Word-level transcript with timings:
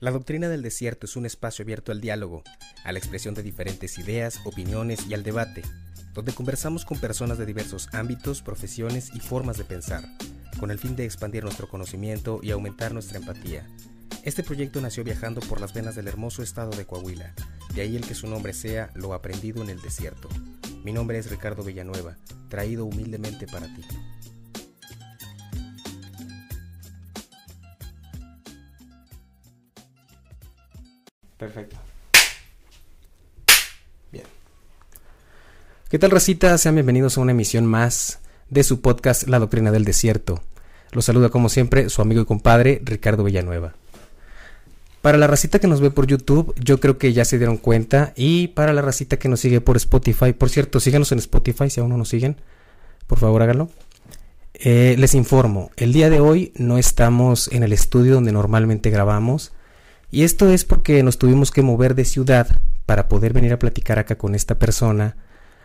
La 0.00 0.12
doctrina 0.12 0.48
del 0.48 0.62
desierto 0.62 1.06
es 1.06 1.16
un 1.16 1.26
espacio 1.26 1.64
abierto 1.64 1.90
al 1.90 2.00
diálogo, 2.00 2.44
a 2.84 2.92
la 2.92 3.00
expresión 3.00 3.34
de 3.34 3.42
diferentes 3.42 3.98
ideas, 3.98 4.38
opiniones 4.44 5.04
y 5.08 5.14
al 5.14 5.24
debate, 5.24 5.62
donde 6.14 6.32
conversamos 6.32 6.84
con 6.84 7.00
personas 7.00 7.36
de 7.36 7.46
diversos 7.46 7.88
ámbitos, 7.92 8.40
profesiones 8.40 9.10
y 9.12 9.18
formas 9.18 9.58
de 9.58 9.64
pensar, 9.64 10.04
con 10.60 10.70
el 10.70 10.78
fin 10.78 10.94
de 10.94 11.04
expandir 11.04 11.42
nuestro 11.42 11.68
conocimiento 11.68 12.38
y 12.44 12.52
aumentar 12.52 12.92
nuestra 12.92 13.18
empatía. 13.18 13.66
Este 14.22 14.44
proyecto 14.44 14.80
nació 14.80 15.02
viajando 15.02 15.40
por 15.40 15.60
las 15.60 15.74
venas 15.74 15.96
del 15.96 16.06
hermoso 16.06 16.44
estado 16.44 16.70
de 16.70 16.86
Coahuila, 16.86 17.34
de 17.74 17.80
ahí 17.80 17.96
el 17.96 18.06
que 18.06 18.14
su 18.14 18.28
nombre 18.28 18.52
sea 18.52 18.90
Lo 18.94 19.14
aprendido 19.14 19.64
en 19.64 19.70
el 19.70 19.82
desierto. 19.82 20.28
Mi 20.84 20.92
nombre 20.92 21.18
es 21.18 21.28
Ricardo 21.28 21.64
Villanueva, 21.64 22.18
traído 22.48 22.84
humildemente 22.84 23.48
para 23.48 23.66
ti. 23.74 23.82
Perfecto. 31.38 31.76
Bien. 34.10 34.24
¿Qué 35.88 35.98
tal, 35.98 36.10
racita? 36.10 36.58
Sean 36.58 36.74
bienvenidos 36.74 37.16
a 37.16 37.20
una 37.20 37.30
emisión 37.30 37.64
más 37.64 38.18
de 38.50 38.64
su 38.64 38.80
podcast 38.80 39.28
La 39.28 39.38
Doctrina 39.38 39.70
del 39.70 39.84
Desierto. 39.84 40.42
Los 40.90 41.04
saluda 41.04 41.28
como 41.28 41.48
siempre 41.48 41.90
su 41.90 42.02
amigo 42.02 42.20
y 42.20 42.24
compadre 42.24 42.82
Ricardo 42.84 43.22
Villanueva. 43.22 43.74
Para 45.00 45.16
la 45.16 45.28
racita 45.28 45.60
que 45.60 45.68
nos 45.68 45.80
ve 45.80 45.92
por 45.92 46.08
YouTube, 46.08 46.52
yo 46.58 46.80
creo 46.80 46.98
que 46.98 47.12
ya 47.12 47.24
se 47.24 47.38
dieron 47.38 47.56
cuenta. 47.56 48.12
Y 48.16 48.48
para 48.48 48.72
la 48.72 48.82
racita 48.82 49.16
que 49.16 49.28
nos 49.28 49.38
sigue 49.38 49.60
por 49.60 49.76
Spotify, 49.76 50.32
por 50.32 50.50
cierto, 50.50 50.80
síganos 50.80 51.12
en 51.12 51.18
Spotify 51.18 51.70
si 51.70 51.78
aún 51.78 51.90
no 51.90 51.98
nos 51.98 52.08
siguen. 52.08 52.36
Por 53.06 53.18
favor, 53.18 53.42
háganlo. 53.42 53.70
Eh, 54.54 54.96
les 54.98 55.14
informo, 55.14 55.70
el 55.76 55.92
día 55.92 56.10
de 56.10 56.18
hoy 56.18 56.52
no 56.56 56.78
estamos 56.78 57.46
en 57.52 57.62
el 57.62 57.72
estudio 57.72 58.14
donde 58.14 58.32
normalmente 58.32 58.90
grabamos. 58.90 59.52
Y 60.10 60.22
esto 60.22 60.48
es 60.48 60.64
porque 60.64 61.02
nos 61.02 61.18
tuvimos 61.18 61.50
que 61.50 61.62
mover 61.62 61.94
de 61.94 62.04
ciudad 62.04 62.48
para 62.86 63.08
poder 63.08 63.32
venir 63.32 63.52
a 63.52 63.58
platicar 63.58 63.98
acá 63.98 64.16
con 64.16 64.34
esta 64.34 64.58
persona, 64.58 65.16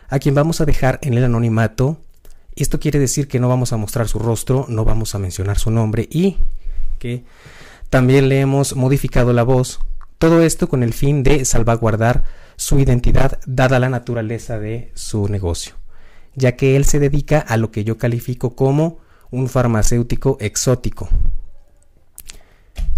a 0.08 0.18
quien 0.18 0.34
vamos 0.34 0.60
a 0.60 0.66
dejar 0.66 0.98
en 1.02 1.14
el 1.14 1.24
anonimato. 1.24 2.02
Esto 2.54 2.78
quiere 2.78 2.98
decir 2.98 3.26
que 3.26 3.40
no 3.40 3.48
vamos 3.48 3.72
a 3.72 3.78
mostrar 3.78 4.06
su 4.06 4.18
rostro, 4.18 4.66
no 4.68 4.84
vamos 4.84 5.14
a 5.14 5.18
mencionar 5.18 5.58
su 5.58 5.70
nombre 5.70 6.06
y 6.10 6.36
que 6.98 7.24
también 7.88 8.28
le 8.28 8.40
hemos 8.40 8.76
modificado 8.76 9.32
la 9.32 9.42
voz. 9.42 9.80
Todo 10.18 10.42
esto 10.42 10.68
con 10.68 10.82
el 10.82 10.92
fin 10.92 11.22
de 11.22 11.44
salvaguardar 11.44 12.24
su 12.56 12.78
identidad 12.78 13.40
dada 13.46 13.78
la 13.78 13.88
naturaleza 13.88 14.58
de 14.58 14.92
su 14.94 15.28
negocio, 15.28 15.74
ya 16.34 16.56
que 16.56 16.76
él 16.76 16.84
se 16.84 16.98
dedica 16.98 17.40
a 17.40 17.56
lo 17.56 17.70
que 17.70 17.84
yo 17.84 17.98
califico 17.98 18.54
como 18.54 18.98
un 19.30 19.48
farmacéutico 19.48 20.36
exótico, 20.40 21.08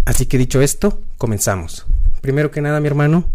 Así 0.07 0.25
que 0.25 0.37
dicho 0.37 0.61
esto, 0.61 1.01
comenzamos. 1.17 1.85
Primero 2.21 2.49
que 2.49 2.61
nada, 2.61 2.79
mi 2.79 2.87
hermano, 2.87 3.25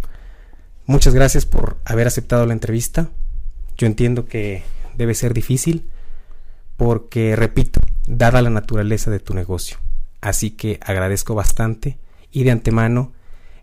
muchas 0.87 1.13
gracias 1.13 1.45
por 1.45 1.77
haber 1.85 2.07
aceptado 2.07 2.47
la 2.47 2.55
entrevista. 2.55 3.11
Yo 3.77 3.87
entiendo 3.87 4.25
que 4.25 4.63
debe 4.97 5.13
ser 5.13 5.35
difícil 5.35 5.87
porque, 6.79 7.37
repito, 7.37 7.79
dada 8.07 8.41
la 8.41 8.49
naturaleza 8.49 9.11
de 9.11 9.21
tu 9.21 9.35
negocio. 9.35 9.77
Así 10.23 10.53
que 10.53 10.81
agradezco 10.83 11.35
bastante 11.35 11.99
y 12.31 12.45
de 12.45 12.53
antemano 12.53 13.13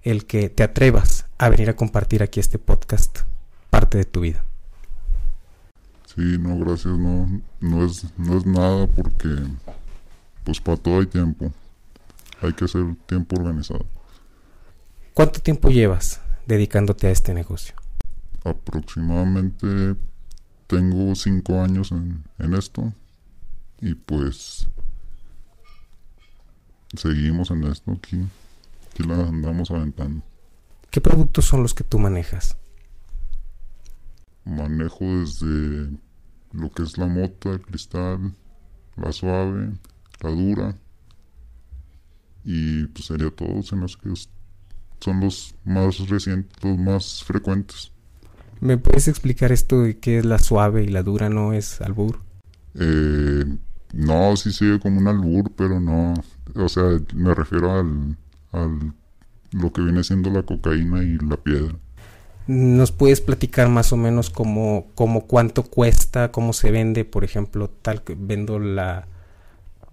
el 0.03 0.27
que 0.27 0.49
te 0.49 0.61
atrevas 0.61 1.25
a 1.39 1.49
venir 1.49 1.71
a 1.71 1.75
compartir 1.75 2.21
aquí 2.21 2.39
este 2.39 2.59
podcast, 2.59 3.21
parte 3.71 3.97
de 3.97 4.05
tu 4.05 4.19
vida. 4.19 4.45
Sí, 6.05 6.37
no, 6.39 6.59
gracias, 6.59 6.95
no, 6.95 7.41
no 7.59 7.85
es, 7.87 8.05
no 8.19 8.37
es 8.37 8.45
nada 8.45 8.85
porque 8.85 9.29
pues 10.43 10.61
para 10.61 10.77
todo 10.77 10.99
hay 10.99 11.07
tiempo 11.07 11.51
hay 12.41 12.53
que 12.53 12.65
hacer 12.65 12.95
tiempo 13.05 13.35
organizado. 13.37 13.85
¿Cuánto 15.13 15.41
tiempo 15.41 15.69
llevas 15.69 16.21
dedicándote 16.45 17.07
a 17.07 17.11
este 17.11 17.33
negocio? 17.33 17.75
Aproximadamente 18.43 19.95
tengo 20.67 21.13
cinco 21.15 21.61
años 21.61 21.91
en, 21.91 22.23
esto 22.53 22.93
y 23.81 23.95
pues 23.95 24.67
seguimos 26.95 27.51
en 27.51 27.65
esto 27.65 27.91
aquí, 27.91 28.21
aquí 28.91 29.03
la 29.03 29.15
andamos 29.15 29.71
aventando. 29.71 30.23
¿Qué 30.89 31.01
productos 31.01 31.45
son 31.45 31.63
los 31.63 31.73
que 31.73 31.83
tú 31.83 31.99
manejas? 31.99 32.55
Manejo 34.45 35.03
desde 35.03 35.91
lo 36.53 36.71
que 36.71 36.83
es 36.83 36.97
la 36.97 37.07
mota, 37.07 37.51
el 37.51 37.61
cristal, 37.61 38.33
la 38.95 39.11
suave, 39.11 39.71
la 40.21 40.29
dura 40.29 40.75
y 42.51 42.87
pues 42.87 43.05
sería 43.05 43.29
todo, 43.29 43.61
se 43.61 43.75
nos 43.75 43.95
que 43.95 44.11
son 44.99 45.19
los 45.19 45.53
más 45.65 46.09
recientes, 46.09 46.51
los 46.63 46.79
más 46.79 47.23
frecuentes. 47.23 47.91
¿Me 48.59 48.79
puedes 48.79 49.07
explicar 49.07 49.51
esto 49.51 49.83
de 49.83 49.99
qué 49.99 50.17
es 50.17 50.25
la 50.25 50.39
suave 50.39 50.83
y 50.83 50.87
la 50.87 51.03
dura, 51.03 51.29
no 51.29 51.53
es 51.53 51.79
albur? 51.79 52.21
Eh, 52.73 53.45
no, 53.93 54.35
sí 54.35 54.51
sigue 54.51 54.79
como 54.79 54.99
un 54.99 55.07
albur, 55.07 55.51
pero 55.55 55.79
no, 55.79 56.15
o 56.55 56.67
sea, 56.67 56.85
me 57.13 57.35
refiero 57.35 57.71
al, 57.71 58.17
al 58.51 58.93
lo 59.51 59.71
que 59.71 59.83
viene 59.83 60.03
siendo 60.03 60.31
la 60.31 60.41
cocaína 60.41 61.03
y 61.03 61.19
la 61.19 61.37
piedra. 61.37 61.75
¿Nos 62.47 62.91
puedes 62.91 63.21
platicar 63.21 63.69
más 63.69 63.93
o 63.93 63.97
menos 63.97 64.31
como, 64.31 64.87
como 64.95 65.27
cuánto 65.27 65.61
cuesta, 65.61 66.31
cómo 66.31 66.53
se 66.53 66.71
vende, 66.71 67.05
por 67.05 67.23
ejemplo, 67.23 67.69
tal 67.69 68.03
que 68.03 68.17
vendo 68.19 68.57
la, 68.57 69.07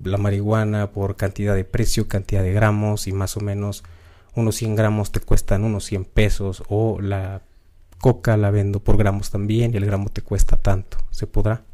la 0.03 0.19
marihuana 0.19 0.91
por 0.91 1.17
cantidad 1.17 1.55
de 1.55 1.65
precio, 1.65 2.09
cantidad 2.09 2.43
de 2.43 2.53
gramos 2.53 3.07
y 3.07 3.13
más 3.13 3.37
o 3.37 3.41
menos 3.41 3.85
unos 4.35 4.57
100 4.57 4.77
gramos 4.77 5.13
te 5.13 5.21
cuestan 5.21 5.65
unos 5.65 5.85
100 5.85 6.05
pesos 6.05 6.63
o 6.69 7.01
la 7.01 7.43
coca 7.99 8.37
la 8.37 8.51
vendo 8.51 8.81
por 8.81 8.97
gramos 8.97 9.31
también 9.31 9.73
y 9.73 9.77
el 9.79 9.87
gramo 9.87 10.11
te 10.11 10.23
cuesta 10.23 10.57
tanto. 10.57 10.99
¿Se 11.11 11.27
podrá? 11.27 11.65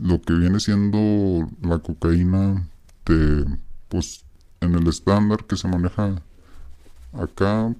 Lo 0.00 0.20
que 0.22 0.32
viene 0.32 0.60
siendo 0.60 1.46
la 1.60 1.78
cocaína, 1.78 2.66
te, 3.04 3.44
pues 3.88 4.24
en 4.60 4.74
el 4.74 4.86
estándar 4.88 5.44
que 5.44 5.56
se 5.56 5.68
maneja 5.68 6.22
acá, 7.12 7.74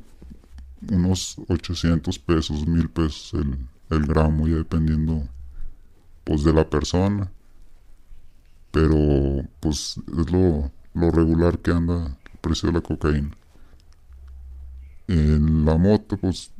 unos 0.90 1.36
800 1.48 2.18
pesos, 2.18 2.66
1000 2.66 2.90
pesos 2.90 3.32
el, 3.34 3.58
el 3.90 4.06
gramo, 4.06 4.46
ya 4.46 4.56
dependiendo 4.56 5.22
pues 6.24 6.44
de 6.44 6.52
la 6.52 6.68
persona 6.68 7.30
pero 8.70 9.44
pues 9.60 9.96
es 10.18 10.30
lo, 10.30 10.70
regular 10.94 11.58
que 11.58 11.70
anda 11.72 12.06
el 12.06 12.38
precio 12.40 12.68
de 12.68 12.74
la 12.74 12.80
cocaína. 12.80 13.30
En 15.08 15.64
la 15.64 15.76
moto, 15.76 16.16
pues 16.16 16.52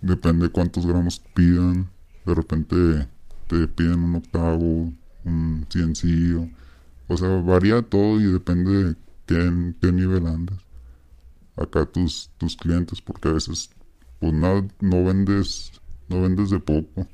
depende 0.00 0.50
cuántos 0.50 0.86
gramos 0.86 1.20
pidan. 1.34 1.88
De 2.26 2.34
repente 2.34 3.08
te 3.48 3.68
piden 3.68 4.04
un 4.04 4.16
octavo, 4.16 4.92
un 5.24 5.66
ciencillo. 5.70 6.48
O 7.08 7.16
sea, 7.16 7.28
varía 7.40 7.82
todo 7.82 8.20
y 8.20 8.24
depende 8.24 8.84
de 8.84 8.96
qué, 9.26 9.74
qué 9.80 9.92
nivel 9.92 10.26
andas. 10.26 10.58
Acá 11.56 11.86
tus, 11.86 12.30
tus 12.36 12.56
clientes, 12.56 13.00
porque 13.00 13.28
a 13.28 13.32
veces 13.32 13.70
pues 14.20 14.32
nada, 14.32 14.66
no 14.80 15.04
vendes, 15.04 15.72
no 16.08 16.22
vendes 16.22 16.50
de 16.50 16.60
poco. 16.60 17.06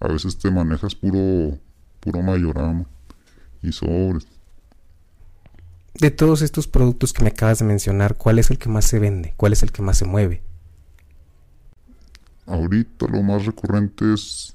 A 0.00 0.08
veces 0.08 0.36
te 0.38 0.50
manejas 0.50 0.94
puro, 0.94 1.58
puro 2.00 2.22
mayorama 2.22 2.86
y 3.62 3.72
sobres. 3.72 4.26
De 5.94 6.10
todos 6.10 6.42
estos 6.42 6.68
productos 6.68 7.12
que 7.12 7.24
me 7.24 7.30
acabas 7.30 7.58
de 7.58 7.64
mencionar, 7.64 8.16
¿cuál 8.16 8.38
es 8.38 8.50
el 8.50 8.58
que 8.58 8.68
más 8.68 8.84
se 8.84 8.98
vende? 8.98 9.34
¿Cuál 9.36 9.52
es 9.52 9.62
el 9.62 9.72
que 9.72 9.82
más 9.82 9.98
se 9.98 10.04
mueve? 10.04 10.42
Ahorita 12.46 13.06
lo 13.08 13.22
más 13.22 13.44
recurrente 13.44 14.14
es 14.14 14.54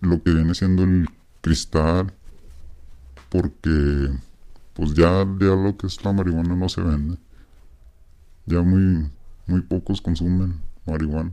lo 0.00 0.22
que 0.22 0.32
viene 0.32 0.54
siendo 0.54 0.84
el 0.84 1.06
cristal, 1.42 2.12
porque 3.28 4.08
pues 4.72 4.94
ya, 4.94 5.26
ya 5.38 5.54
lo 5.54 5.76
que 5.76 5.86
es 5.86 6.02
la 6.02 6.12
marihuana 6.12 6.56
no 6.56 6.68
se 6.68 6.80
vende. 6.80 7.18
Ya 8.46 8.62
muy, 8.62 9.10
muy 9.46 9.60
pocos 9.60 10.00
consumen 10.00 10.60
marihuana. 10.86 11.32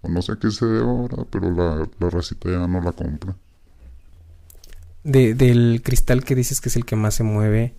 O 0.00 0.08
no 0.08 0.22
sé 0.22 0.32
a 0.32 0.36
qué 0.36 0.50
se 0.52 0.64
debe 0.64 0.88
ahora, 0.88 1.24
pero 1.28 1.50
la, 1.50 1.88
la 1.98 2.10
racita 2.10 2.50
ya 2.50 2.68
no 2.68 2.80
la 2.80 2.92
compra 2.92 3.36
del 5.10 5.80
cristal 5.82 6.24
que 6.24 6.34
dices 6.34 6.60
que 6.60 6.68
es 6.68 6.76
el 6.76 6.84
que 6.84 6.96
más 6.96 7.14
se 7.14 7.22
mueve, 7.22 7.74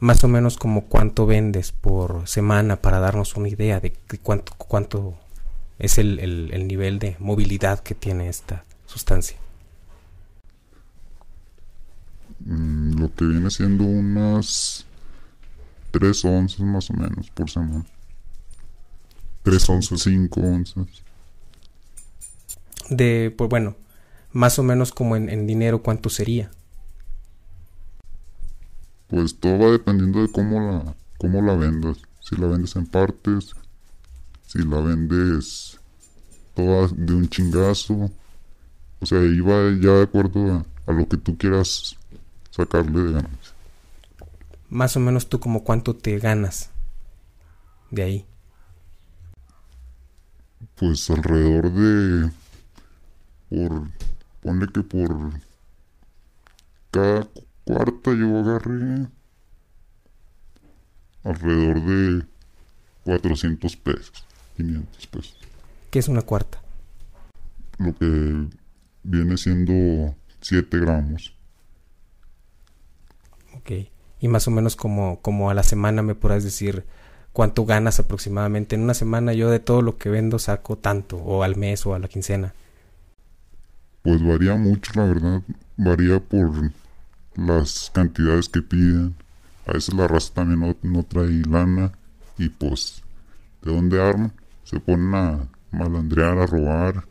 más 0.00 0.24
o 0.24 0.28
menos 0.28 0.56
como 0.56 0.86
cuánto 0.86 1.26
vendes 1.26 1.72
por 1.72 2.26
semana 2.26 2.76
para 2.76 2.98
darnos 2.98 3.36
una 3.36 3.48
idea 3.48 3.80
de 3.80 3.92
cuánto, 4.22 4.52
cuánto 4.56 5.14
es 5.78 5.98
el, 5.98 6.18
el, 6.20 6.66
nivel 6.66 6.98
de 6.98 7.16
movilidad 7.18 7.80
que 7.80 7.94
tiene 7.94 8.28
esta 8.28 8.64
sustancia. 8.86 9.36
Mm, 12.44 13.00
lo 13.00 13.14
que 13.14 13.24
viene 13.24 13.50
siendo 13.50 13.84
unas 13.84 14.86
3 15.90 16.24
onzas 16.24 16.60
más 16.60 16.90
o 16.90 16.94
menos 16.94 17.30
por 17.30 17.50
semana. 17.50 17.84
3 19.42 19.68
onzas, 19.70 20.02
5 20.02 20.40
onzas. 20.40 20.86
De, 22.90 23.34
pues 23.36 23.48
bueno, 23.48 23.76
más 24.32 24.58
o 24.58 24.62
menos 24.62 24.92
como 24.92 25.16
en, 25.16 25.46
dinero, 25.46 25.82
¿cuánto 25.82 26.08
sería? 26.08 26.50
Pues 29.12 29.38
todo 29.38 29.58
va 29.58 29.72
dependiendo 29.72 30.22
de 30.22 30.32
cómo 30.32 30.58
la, 30.58 30.94
cómo 31.18 31.42
la 31.42 31.54
vendas. 31.54 31.98
Si 32.20 32.34
la 32.34 32.46
vendes 32.46 32.74
en 32.76 32.86
partes, 32.86 33.54
si 34.46 34.60
la 34.60 34.80
vendes 34.80 35.78
toda 36.54 36.88
de 36.88 37.12
un 37.12 37.28
chingazo. 37.28 38.10
O 39.00 39.04
sea, 39.04 39.18
ahí 39.18 39.38
va 39.40 39.70
ya 39.78 39.98
de 39.98 40.04
acuerdo 40.04 40.54
a, 40.54 40.64
a 40.90 40.94
lo 40.94 41.06
que 41.06 41.18
tú 41.18 41.36
quieras 41.36 41.94
sacarle 42.50 43.00
de 43.00 43.12
ganas. 43.12 43.54
Más 44.70 44.96
o 44.96 45.00
menos 45.00 45.28
tú 45.28 45.38
como 45.40 45.62
cuánto 45.62 45.94
te 45.94 46.18
ganas 46.18 46.70
de 47.90 48.02
ahí. 48.02 48.26
Pues 50.76 51.10
alrededor 51.10 51.70
de... 51.70 52.30
Por... 53.50 53.88
Ponle 54.40 54.68
que 54.68 54.80
por... 54.80 55.32
Cada 56.90 57.28
cuarta 57.64 58.12
yo 58.14 58.38
agarré... 58.38 59.08
Alrededor 61.24 61.84
de 61.84 62.24
400 63.04 63.76
pesos. 63.76 64.26
500 64.56 65.06
pesos. 65.06 65.36
¿Qué 65.90 65.98
es 65.98 66.08
una 66.08 66.22
cuarta? 66.22 66.60
Lo 67.78 67.94
que 67.94 68.48
viene 69.04 69.36
siendo 69.36 70.14
7 70.40 70.78
gramos. 70.80 71.34
Ok. 73.56 73.70
Y 74.20 74.28
más 74.28 74.48
o 74.48 74.50
menos 74.50 74.74
como, 74.74 75.20
como 75.20 75.50
a 75.50 75.54
la 75.54 75.62
semana 75.62 76.02
me 76.02 76.14
podrás 76.14 76.44
decir 76.44 76.84
cuánto 77.32 77.64
ganas 77.64 78.00
aproximadamente. 78.00 78.74
En 78.74 78.82
una 78.82 78.94
semana 78.94 79.32
yo 79.32 79.50
de 79.50 79.60
todo 79.60 79.82
lo 79.82 79.98
que 79.98 80.08
vendo 80.08 80.38
saco 80.38 80.76
tanto, 80.76 81.16
o 81.18 81.42
al 81.42 81.56
mes 81.56 81.86
o 81.86 81.94
a 81.94 81.98
la 81.98 82.08
quincena. 82.08 82.54
Pues 84.02 84.24
varía 84.24 84.56
mucho, 84.56 84.92
la 84.96 85.06
verdad. 85.06 85.42
Varía 85.76 86.20
por 86.20 86.72
las 87.36 87.90
cantidades 87.94 88.48
que 88.48 88.62
piden. 88.62 89.14
A 89.66 89.72
veces 89.72 89.94
la 89.94 90.08
raza 90.08 90.34
también 90.34 90.60
no, 90.60 90.76
no 90.82 91.02
trae 91.04 91.42
lana. 91.48 91.92
Y 92.38 92.48
pues, 92.48 93.02
¿de 93.62 93.72
dónde 93.72 94.02
arman? 94.02 94.32
Se 94.64 94.80
ponen 94.80 95.14
a 95.14 95.48
malandrear, 95.70 96.38
a 96.38 96.46
robar, 96.46 97.04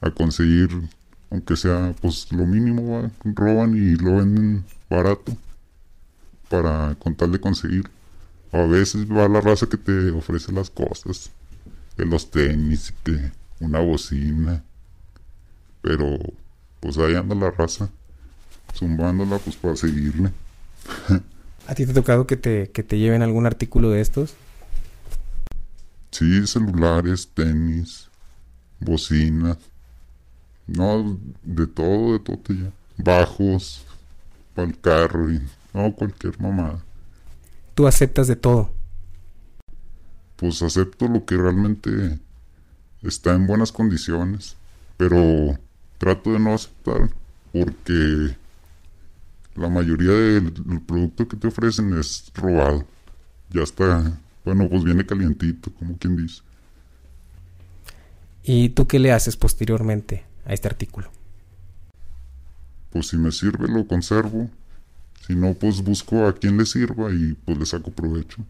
a 0.00 0.10
conseguir, 0.10 0.70
aunque 1.30 1.56
sea 1.56 1.94
pues 2.00 2.30
lo 2.32 2.46
mínimo, 2.46 3.02
¿va? 3.02 3.10
roban 3.24 3.74
y 3.74 3.96
lo 3.96 4.16
venden 4.16 4.64
barato 4.90 5.36
para 6.48 6.94
con 6.96 7.14
tal 7.14 7.32
de 7.32 7.40
conseguir. 7.40 7.90
A 8.52 8.66
veces 8.66 9.10
va 9.10 9.28
la 9.28 9.40
raza 9.40 9.66
que 9.66 9.78
te 9.78 10.10
ofrece 10.10 10.52
las 10.52 10.68
cosas, 10.68 11.30
que 11.96 12.04
los 12.04 12.30
tenis, 12.30 12.92
que 13.02 13.32
una 13.60 13.80
bocina. 13.80 14.62
Pero 15.80 16.18
pues 16.80 16.98
ahí 16.98 17.14
anda 17.14 17.34
la 17.34 17.50
raza, 17.50 17.88
zumbándola 18.74 19.38
pues 19.38 19.56
para 19.56 19.76
seguirle. 19.76 20.30
¿A 21.66 21.74
ti 21.74 21.84
te 21.84 21.92
ha 21.92 21.94
tocado 21.94 22.26
que 22.26 22.36
te, 22.36 22.70
que 22.70 22.82
te 22.82 22.98
lleven 22.98 23.22
algún 23.22 23.46
artículo 23.46 23.90
de 23.90 24.00
estos? 24.00 24.34
Sí, 26.10 26.46
celulares, 26.46 27.28
tenis, 27.32 28.08
bocina. 28.80 29.56
No, 30.66 31.18
de 31.42 31.66
todo, 31.66 32.14
de 32.14 32.18
todo 32.18 32.36
te 32.38 32.52
llevan. 32.54 32.72
Bajos, 32.98 33.84
para 34.54 34.68
el 34.68 34.78
carro 34.78 35.32
y 35.32 35.40
no, 35.72 35.92
cualquier 35.94 36.38
mamada. 36.40 36.82
Tú 37.74 37.86
aceptas 37.86 38.26
de 38.26 38.36
todo. 38.36 38.70
Pues 40.36 40.60
acepto 40.62 41.08
lo 41.08 41.24
que 41.24 41.36
realmente 41.36 42.18
está 43.02 43.32
en 43.32 43.46
buenas 43.46 43.72
condiciones, 43.72 44.56
pero 44.96 45.58
trato 45.98 46.32
de 46.32 46.38
no 46.38 46.52
aceptar 46.52 47.08
porque 47.52 48.36
la 49.54 49.68
mayoría 49.68 50.12
del 50.12 50.82
producto 50.86 51.28
que 51.28 51.36
te 51.36 51.48
ofrecen 51.48 51.96
es 51.98 52.30
robado. 52.34 52.86
Ya 53.50 53.62
está, 53.62 54.18
bueno, 54.44 54.68
pues 54.68 54.82
viene 54.82 55.04
calientito, 55.04 55.72
como 55.74 55.96
quien 55.98 56.16
dice. 56.16 56.42
¿Y 58.42 58.70
tú 58.70 58.86
qué 58.86 58.98
le 58.98 59.12
haces 59.12 59.36
posteriormente 59.36 60.24
a 60.44 60.52
este 60.52 60.68
artículo? 60.68 61.10
Pues 62.90 63.08
si 63.08 63.16
me 63.16 63.30
sirve 63.30 63.68
lo 63.68 63.86
conservo, 63.86 64.50
si 65.26 65.34
no 65.34 65.54
pues 65.54 65.82
busco 65.82 66.26
a 66.26 66.34
quien 66.34 66.56
le 66.56 66.66
sirva 66.66 67.12
y 67.12 67.34
pues 67.44 67.58
le 67.58 67.66
saco 67.66 67.90
provecho. 67.90 68.44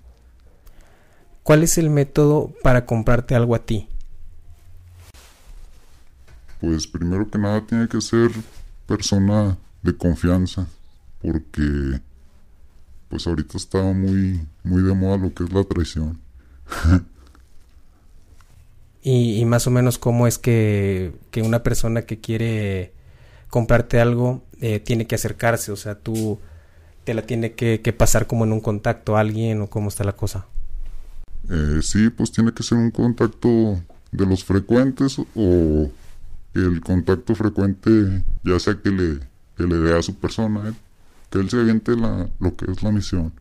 ¿Cuál 1.43 1.65
es 1.65 1.77
el 1.77 1.91
método 1.91 2.53
para 2.63 2.87
comprarte 2.87 3.35
algo 3.35 3.55
a 3.55 3.65
ti? 3.65 3.89
Pues 6.61 6.87
primero 6.87 7.29
que 7.29 7.39
nada 7.39 7.67
tiene 7.67 7.89
que 7.89 8.01
ser 8.01 8.31
persona 8.87 9.59
de 9.83 9.97
confianza, 9.97 10.69
porque 11.23 12.01
pues 13.09 13.27
ahorita 13.27 13.57
está 13.57 13.83
muy 13.93 14.47
muy 14.65 14.83
de 14.83 14.95
moda 14.95 15.17
lo 15.19 15.35
que 15.35 15.45
es 15.45 15.53
la 15.53 15.65
traición. 15.65 16.19
y, 19.03 19.41
y, 19.41 19.45
más 19.45 19.67
o 19.67 19.71
menos 19.71 19.99
cómo 19.99 20.27
es 20.27 20.39
que, 20.39 21.13
que, 21.31 21.43
una 21.43 21.63
persona 21.63 22.03
que 22.03 22.21
quiere 22.21 22.93
comprarte 23.51 24.01
algo 24.01 24.43
eh, 24.61 24.81
tiene 24.81 25.07
que 25.07 25.15
acercarse, 25.15 25.73
o 25.73 25.77
sea, 25.77 25.97
tú 25.97 26.39
te 27.05 27.15
la 27.15 27.23
tiene 27.23 27.53
que, 27.53 27.81
que, 27.83 27.93
pasar 27.93 28.27
como 28.27 28.45
en 28.45 28.53
un 28.53 28.61
contacto 28.61 29.17
a 29.17 29.21
alguien 29.21 29.61
o 29.61 29.67
cómo 29.69 29.89
está 29.89 30.05
la 30.05 30.17
cosa. 30.17 30.47
Eh, 31.51 31.81
sí, 31.83 32.11
pues 32.11 32.31
tiene 32.33 32.53
que 32.53 32.63
ser 32.63 32.79
un 32.79 32.91
contacto 32.91 33.83
de 34.13 34.27
los 34.27 34.45
frecuentes 34.45 35.19
o 35.19 35.91
el 36.55 36.81
contacto 36.81 37.35
frecuente 37.35 38.23
ya 38.45 38.59
sea 38.59 38.79
que 38.83 38.91
le, 38.91 39.21
que 39.57 39.65
le 39.65 39.77
dé 39.77 39.99
a 39.99 40.03
su 40.03 40.15
persona, 40.15 40.69
¿eh? 40.69 40.73
Que 41.33 41.39
él 41.39 41.49
se 41.49 41.59
aviente 41.59 41.97
la, 41.97 42.29
lo 42.39 42.55
que 42.55 42.71
es 42.71 42.83
la 42.83 42.93
misión. 42.93 43.33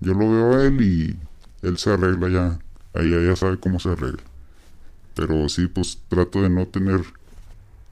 Yo 0.00 0.12
lo 0.12 0.30
veo 0.30 0.56
a 0.58 0.64
él 0.66 0.82
y 0.82 1.66
él 1.66 1.78
se 1.78 1.90
arregla 1.90 2.28
ya, 2.28 2.58
ahí 2.92 3.10
ya 3.10 3.34
sabe 3.34 3.58
cómo 3.58 3.80
se 3.80 3.88
arregla. 3.88 4.22
Pero 5.14 5.48
sí, 5.48 5.68
pues 5.68 5.98
trato 6.08 6.42
de 6.42 6.50
no 6.50 6.66
tener 6.66 7.00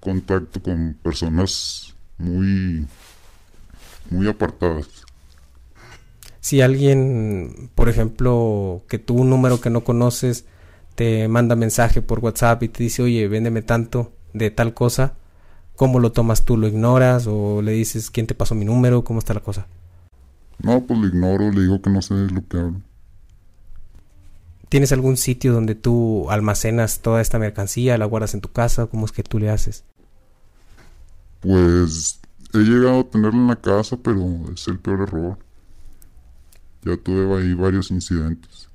contacto 0.01 0.61
con 0.63 0.97
personas 1.03 1.95
muy, 2.19 2.87
muy 4.11 4.29
apartadas. 4.29 4.87
Si 6.41 6.61
alguien, 6.61 7.71
por 7.75 7.89
ejemplo, 7.89 8.83
que 8.87 8.99
tú 8.99 9.15
un 9.15 9.31
número 9.31 9.63
que 9.63 9.71
no 9.71 9.83
conoces, 9.83 10.45
te 10.95 11.27
manda 11.29 11.57
mensaje 11.57 12.03
por 12.03 12.19
WhatsApp 12.19 12.63
y 12.65 12.69
te 12.69 12.83
dice, 12.83 13.03
oye, 13.03 13.29
véndeme 13.29 13.63
tanto 13.63 14.13
de 14.35 14.51
tal 14.51 14.75
cosa, 14.75 15.15
¿cómo 15.77 15.99
lo 15.99 16.13
tomas 16.13 16.45
tú? 16.45 16.57
¿Lo 16.57 16.69
ignoras 16.69 17.27
o 17.27 17.63
le 17.63 17.73
dices 17.73 18.11
quién 18.11 18.27
te 18.27 18.35
pasó 18.35 18.55
mi 18.55 18.65
número? 18.65 19.05
¿Cómo 19.05 19.19
está 19.19 19.35
la 19.35 19.41
cosa? 19.41 19.67
No, 20.59 20.85
pues 20.85 20.99
lo 20.99 21.07
ignoro, 21.07 21.51
le 21.51 21.63
digo 21.63 21.81
que 21.81 21.91
no 21.91 22.03
sé 22.03 22.15
de 22.15 22.31
lo 22.31 22.47
que 22.47 22.59
hablo. 22.59 22.81
¿Tienes 24.69 24.93
algún 24.93 25.17
sitio 25.17 25.53
donde 25.53 25.75
tú 25.75 26.31
almacenas 26.31 27.01
toda 27.01 27.21
esta 27.21 27.39
mercancía, 27.39 27.99
la 27.99 28.05
guardas 28.05 28.35
en 28.35 28.41
tu 28.41 28.53
casa? 28.53 28.87
¿Cómo 28.87 29.05
es 29.05 29.13
que 29.13 29.25
tú 29.25 29.39
le 29.39 29.51
haces? 29.51 29.85
Pues 31.41 32.21
he 32.53 32.59
llegado 32.59 33.01
a 33.01 33.05
tenerla 33.05 33.41
en 33.41 33.47
la 33.49 33.57
casa, 33.57 33.97
pero 33.97 34.23
es 34.55 34.69
el 34.69 34.79
peor 34.79 35.03
error. 35.03 35.39
Ya 36.85 36.97
tuve 36.97 37.39
ahí 37.39 37.53
varios 37.55 37.91
incidentes. 37.91 38.69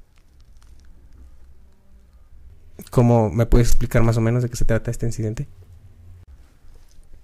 ¿Cómo 2.92 3.30
me 3.30 3.46
puedes 3.46 3.70
explicar 3.70 4.04
más 4.04 4.18
o 4.18 4.22
menos 4.22 4.44
de 4.44 4.50
qué 4.50 4.56
se 4.56 4.66
trata 4.66 4.92
este 4.92 5.06
incidente? 5.06 5.48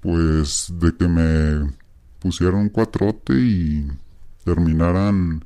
Pues 0.02 0.74
de 0.80 0.96
que 0.96 1.08
me 1.08 1.72
pusieron 2.20 2.62
un 2.62 2.70
cuatrote 2.70 3.34
y 3.34 3.92
terminaran 4.44 5.46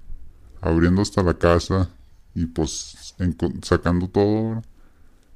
abriendo 0.62 1.02
hasta 1.02 1.22
la 1.24 1.34
casa 1.34 1.90
y 2.34 2.46
pues 2.46 3.14
sacando 3.62 4.08
todo, 4.10 4.62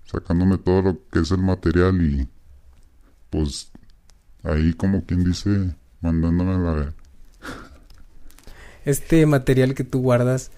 sacándome 0.06 0.58
todo 0.58 0.82
lo 0.82 1.10
que 1.12 1.20
es 1.20 1.32
el 1.32 1.40
material 1.40 2.02
y 2.02 2.28
pues 3.30 3.72
ahí 4.44 4.74
como 4.74 5.04
quien 5.06 5.24
dice 5.24 5.76
mandándome 6.02 6.56
a 6.56 6.58
la 6.58 6.74
ver. 6.74 6.94
Este 8.86 9.26
material 9.26 9.76
que 9.76 9.84
tú 9.84 10.02
guardas, 10.02 10.52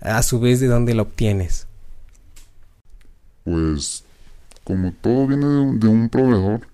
a 0.00 0.22
su 0.22 0.40
vez, 0.40 0.60
¿de 0.60 0.66
dónde 0.66 0.94
lo 0.94 1.04
obtienes? 1.04 1.66
Pues 3.44 4.04
como 4.64 4.92
todo 4.92 5.26
viene 5.26 5.46
de 5.46 5.58
un, 5.58 5.80
de 5.80 5.88
un 5.88 6.08
proveedor 6.08 6.71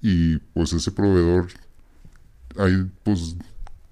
y 0.00 0.38
pues 0.38 0.72
ese 0.72 0.90
proveedor 0.90 1.48
hay 2.56 2.90
pues 3.02 3.36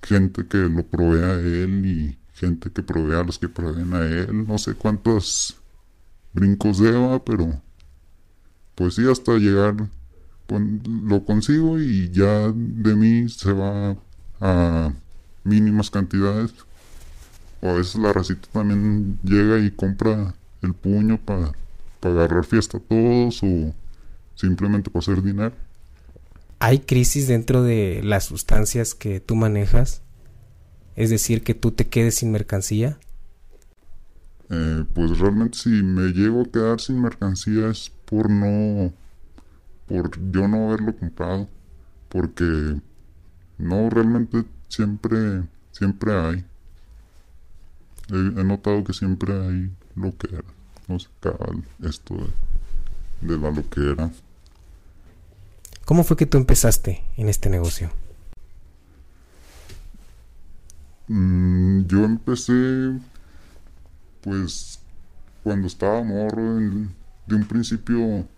gente 0.02 0.46
que 0.46 0.58
lo 0.58 0.84
provee 0.84 1.22
a 1.22 1.34
él 1.34 1.86
y 1.86 2.18
gente 2.34 2.70
que 2.70 2.82
provee 2.82 3.16
a 3.16 3.24
los 3.24 3.38
que 3.38 3.48
proveen 3.48 3.92
a 3.94 4.04
él. 4.06 4.46
No 4.46 4.58
sé 4.58 4.74
cuántos 4.74 5.56
brincos 6.32 6.80
lleva, 6.80 7.22
pero 7.24 7.60
pues 8.74 8.94
sí, 8.94 9.08
hasta 9.10 9.36
llegar 9.36 9.74
lo 10.48 11.24
consigo 11.24 11.78
y 11.78 12.10
ya 12.10 12.52
de 12.52 12.94
mí 12.96 13.28
se 13.28 13.52
va 13.52 13.96
a 14.40 14.92
mínimas 15.44 15.90
cantidades. 15.90 16.54
O 17.60 17.70
a 17.70 17.74
veces 17.74 17.96
la 17.96 18.12
racita 18.12 18.48
también 18.52 19.18
llega 19.24 19.58
y 19.58 19.70
compra 19.72 20.34
el 20.62 20.74
puño 20.74 21.18
para 21.18 21.52
pa 22.00 22.08
agarrar 22.10 22.44
fiesta 22.44 22.78
a 22.78 22.80
todos 22.80 23.42
o 23.42 23.74
simplemente 24.36 24.90
para 24.90 25.00
hacer 25.00 25.22
dinero. 25.22 25.67
¿Hay 26.60 26.80
crisis 26.80 27.28
dentro 27.28 27.62
de 27.62 28.00
las 28.02 28.24
sustancias 28.24 28.94
que 28.94 29.20
tú 29.20 29.36
manejas? 29.36 30.02
Es 30.96 31.10
decir, 31.10 31.44
que 31.44 31.54
tú 31.54 31.70
te 31.70 31.86
quedes 31.86 32.16
sin 32.16 32.32
mercancía. 32.32 32.98
Eh, 34.50 34.84
pues 34.92 35.18
realmente 35.18 35.58
si 35.58 35.68
me 35.68 36.08
llego 36.08 36.42
a 36.42 36.50
quedar 36.50 36.80
sin 36.80 37.00
mercancía 37.00 37.68
es 37.68 37.92
por 38.06 38.28
no, 38.28 38.92
por 39.86 40.10
yo 40.32 40.48
no 40.48 40.68
haberlo 40.68 40.96
comprado, 40.96 41.48
porque 42.08 42.80
no 43.58 43.90
realmente 43.90 44.44
siempre, 44.68 45.44
siempre 45.70 46.12
hay. 46.12 46.44
He, 48.10 48.42
notado 48.42 48.82
que 48.82 48.94
siempre 48.94 49.32
hay 49.34 49.70
lo 49.94 50.16
que 50.16 50.34
era, 50.34 50.48
no 50.88 50.98
sé, 50.98 51.08
esto 51.82 52.16
de, 53.20 53.34
de 53.34 53.38
la 53.38 53.50
loquera. 53.50 54.10
¿Cómo 55.88 56.04
fue 56.04 56.18
que 56.18 56.26
tú 56.26 56.36
empezaste 56.36 57.02
en 57.16 57.30
este 57.30 57.48
negocio? 57.48 57.90
Mm, 61.06 61.86
yo 61.86 62.04
empecé, 62.04 63.00
pues, 64.20 64.80
cuando 65.42 65.66
estaba 65.66 66.02
morro, 66.02 66.60
de 67.26 67.34
un 67.34 67.48
principio 67.48 68.28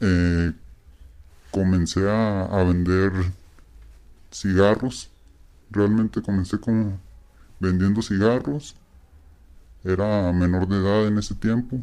eh, 0.00 0.52
comencé 1.50 2.06
a, 2.06 2.42
a, 2.44 2.62
vender 2.62 3.10
cigarros. 4.30 5.10
Realmente 5.70 6.20
comencé 6.20 6.60
como 6.60 7.00
vendiendo 7.58 8.02
cigarros. 8.02 8.76
Era 9.82 10.30
menor 10.34 10.68
de 10.68 10.76
edad 10.76 11.06
en 11.06 11.16
ese 11.16 11.34
tiempo. 11.34 11.82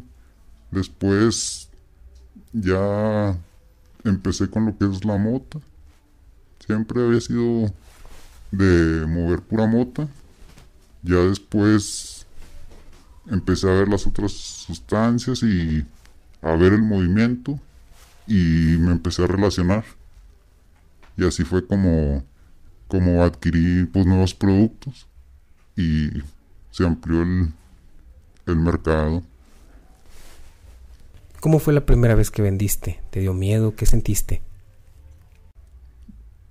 Después 0.70 1.68
ya 2.52 3.36
empecé 4.04 4.48
con 4.48 4.66
lo 4.66 4.78
que 4.78 4.84
es 4.84 5.04
la 5.04 5.16
mota. 5.16 5.58
Siempre 6.64 7.02
había 7.02 7.20
sido 7.20 7.72
de 8.50 9.06
mover 9.06 9.42
pura 9.42 9.66
mota. 9.66 10.08
Ya 11.02 11.16
después 11.16 12.26
empecé 13.26 13.68
a 13.68 13.74
ver 13.74 13.88
las 13.88 14.06
otras 14.06 14.32
sustancias 14.32 15.42
y 15.42 15.86
a 16.42 16.54
ver 16.56 16.72
el 16.72 16.82
movimiento 16.82 17.58
y 18.26 18.76
me 18.78 18.92
empecé 18.92 19.24
a 19.24 19.26
relacionar. 19.26 19.84
Y 21.16 21.24
así 21.24 21.44
fue 21.44 21.66
como, 21.66 22.24
como 22.88 23.22
adquirí 23.22 23.84
pues, 23.86 24.06
nuevos 24.06 24.34
productos 24.34 25.06
y 25.76 26.10
se 26.70 26.84
amplió 26.84 27.22
el, 27.22 27.52
el 28.46 28.56
mercado. 28.56 29.22
¿Cómo 31.40 31.58
fue 31.58 31.74
la 31.74 31.86
primera 31.86 32.14
vez 32.14 32.30
que 32.30 32.42
vendiste? 32.42 33.00
¿Te 33.10 33.20
dio 33.20 33.34
miedo? 33.34 33.74
¿Qué 33.74 33.86
sentiste? 33.86 34.42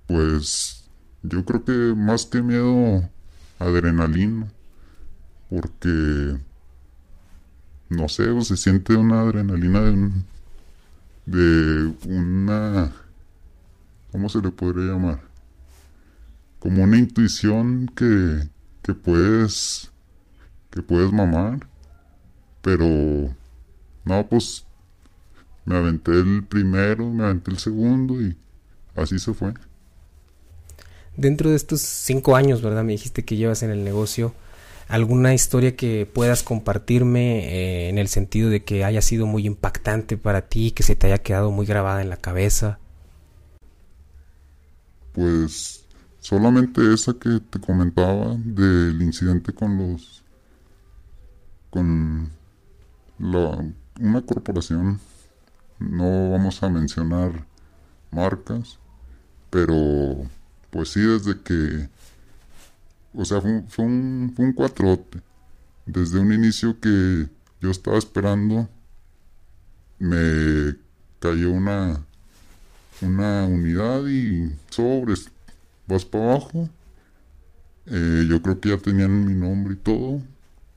Pues 0.06 0.88
yo 1.22 1.44
creo 1.44 1.64
que 1.64 1.72
más 1.72 2.26
que 2.26 2.42
miedo, 2.42 3.08
adrenalina. 3.58 4.52
Porque, 5.50 6.38
no 7.88 8.08
sé, 8.08 8.40
se 8.42 8.56
siente 8.56 8.94
una 8.96 9.20
adrenalina 9.22 9.80
de, 9.80 10.10
de 11.26 11.94
una... 12.08 12.92
¿Cómo 14.12 14.28
se 14.28 14.40
le 14.40 14.50
podría 14.50 14.92
llamar? 14.92 15.20
Como 16.58 16.84
una 16.84 16.96
intuición 16.96 17.90
que, 17.94 18.48
que 18.82 18.94
puedes 18.94 19.90
que 20.70 20.82
puedes 20.82 21.10
mamar 21.10 21.66
pero 22.60 23.34
no 24.04 24.26
pues 24.28 24.65
me 25.66 25.76
aventé 25.76 26.12
el 26.12 26.44
primero, 26.44 27.10
me 27.12 27.24
aventé 27.24 27.50
el 27.50 27.58
segundo 27.58 28.22
y 28.22 28.36
así 28.94 29.18
se 29.18 29.34
fue. 29.34 29.52
Dentro 31.16 31.50
de 31.50 31.56
estos 31.56 31.80
cinco 31.80 32.36
años, 32.36 32.62
¿verdad? 32.62 32.84
Me 32.84 32.92
dijiste 32.92 33.24
que 33.24 33.36
llevas 33.36 33.62
en 33.62 33.70
el 33.70 33.84
negocio. 33.84 34.32
¿Alguna 34.88 35.34
historia 35.34 35.74
que 35.74 36.06
puedas 36.06 36.44
compartirme 36.44 37.48
eh, 37.48 37.88
en 37.88 37.98
el 37.98 38.06
sentido 38.06 38.48
de 38.48 38.62
que 38.62 38.84
haya 38.84 39.02
sido 39.02 39.26
muy 39.26 39.44
impactante 39.44 40.16
para 40.16 40.42
ti, 40.42 40.70
que 40.70 40.84
se 40.84 40.94
te 40.94 41.08
haya 41.08 41.18
quedado 41.18 41.50
muy 41.50 41.66
grabada 41.66 42.00
en 42.00 42.10
la 42.10 42.16
cabeza? 42.16 42.78
Pues 45.12 45.84
solamente 46.20 46.94
esa 46.94 47.14
que 47.14 47.40
te 47.50 47.58
comentaba 47.58 48.36
del 48.38 49.02
incidente 49.02 49.52
con 49.52 49.76
los... 49.76 50.22
con 51.70 52.30
la, 53.18 53.64
una 53.98 54.22
corporación 54.22 55.00
no 55.78 56.30
vamos 56.30 56.62
a 56.62 56.68
mencionar 56.68 57.46
marcas, 58.10 58.78
pero 59.50 60.26
pues 60.70 60.90
sí, 60.90 61.00
desde 61.00 61.40
que, 61.40 61.88
o 63.14 63.24
sea, 63.24 63.40
fue, 63.40 63.84
un, 63.84 64.32
fue 64.34 64.44
un 64.44 64.52
cuatrote. 64.52 65.20
Desde 65.86 66.18
un 66.18 66.32
inicio 66.32 66.78
que 66.80 67.28
yo 67.60 67.70
estaba 67.70 67.98
esperando, 67.98 68.68
me 69.98 70.76
cayó 71.20 71.52
una, 71.52 72.04
una 73.00 73.46
unidad 73.46 74.06
y 74.06 74.52
sobres, 74.70 75.30
vas 75.86 76.04
para 76.04 76.32
abajo. 76.32 76.68
Eh, 77.86 78.26
yo 78.28 78.42
creo 78.42 78.60
que 78.60 78.70
ya 78.70 78.78
tenían 78.78 79.24
mi 79.24 79.34
nombre 79.34 79.74
y 79.74 79.76
todo. 79.76 80.20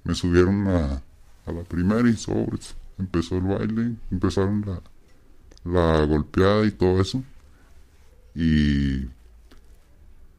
Me 0.03 0.13
subieron 0.13 0.67
a, 0.67 1.01
a 1.45 1.51
la 1.51 1.63
primera 1.63 2.07
y 2.07 2.15
sobres 2.15 2.75
empezó 2.99 3.37
el 3.37 3.43
baile, 3.43 3.95
empezaron 4.11 4.63
la, 4.65 4.81
la 5.63 6.05
golpeada 6.05 6.65
y 6.65 6.71
todo 6.71 7.01
eso. 7.01 7.23
Y 8.35 9.07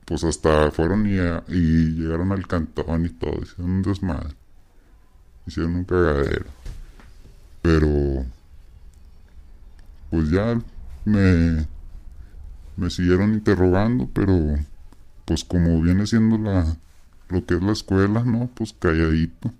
pues 0.05 0.25
hasta 0.25 0.71
fueron 0.71 1.07
y, 1.07 1.17
y 1.49 1.93
llegaron 1.95 2.33
al 2.33 2.47
cantón 2.47 3.07
y 3.07 3.11
todo, 3.11 3.43
hicieron 3.43 3.71
un 3.71 3.83
desmadre, 3.83 4.35
hicieron 5.47 5.75
un 5.77 5.85
cagadero. 5.85 6.47
Pero 7.63 8.25
pues 10.11 10.31
ya 10.31 10.61
me, 11.05 11.67
me 12.77 12.91
siguieron 12.91 13.35
interrogando, 13.35 14.09
pero 14.13 14.57
pues 15.25 15.45
como 15.45 15.81
viene 15.81 16.07
siendo 16.07 16.39
la 16.39 16.77
lo 17.29 17.47
que 17.47 17.55
es 17.55 17.63
la 17.63 17.73
escuela, 17.73 18.25
¿no? 18.25 18.51
Pues 18.55 18.73
calladito. 18.73 19.53